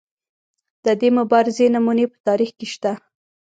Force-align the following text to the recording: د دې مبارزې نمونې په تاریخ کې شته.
د 0.85 0.87
دې 1.01 1.09
مبارزې 1.19 1.65
نمونې 1.75 2.05
په 2.11 2.17
تاریخ 2.27 2.51
کې 2.57 2.67
شته. 2.73 2.91